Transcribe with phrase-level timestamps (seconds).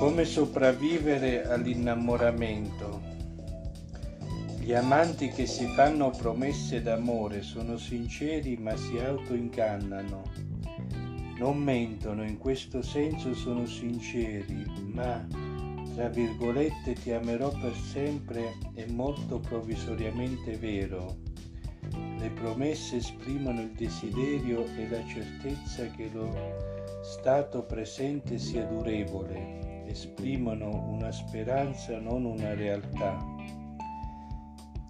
[0.00, 3.02] Come sopravvivere all'innamoramento?
[4.58, 10.22] Gli amanti che si fanno promesse d'amore sono sinceri ma si autoingannano.
[11.36, 15.22] Non mentono, in questo senso sono sinceri, ma
[15.94, 21.18] tra virgolette ti amerò per sempre è molto provvisoriamente vero.
[22.18, 26.34] Le promesse esprimono il desiderio e la certezza che lo
[27.02, 33.18] stato presente sia durevole, esprimono una speranza, non una realtà.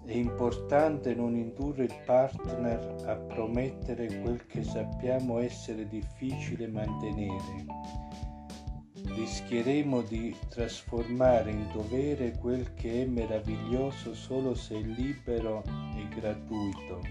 [0.05, 7.65] È importante non indurre il partner a promettere quel che sappiamo essere difficile mantenere.
[8.93, 15.63] Rischieremo di trasformare in dovere quel che è meraviglioso solo se è libero
[15.95, 17.01] e gratuito.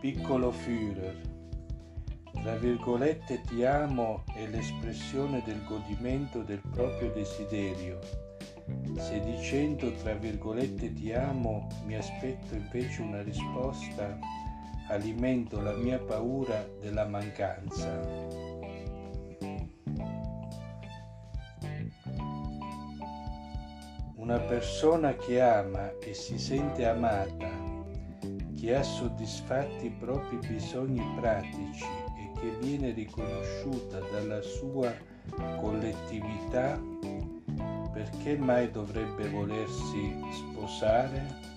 [0.00, 1.39] Piccolo Führer
[2.42, 7.98] tra virgolette ti amo è l'espressione del godimento del proprio desiderio.
[8.96, 14.18] Se dicendo tra virgolette ti amo mi aspetto invece una risposta,
[14.88, 18.00] alimento la mia paura della mancanza.
[24.14, 27.50] Una persona che ama e si sente amata,
[28.58, 31.84] che ha soddisfatti i propri bisogni pratici
[32.40, 34.92] che viene riconosciuta dalla sua
[35.60, 36.80] collettività,
[37.92, 41.49] perché mai dovrebbe volersi sposare?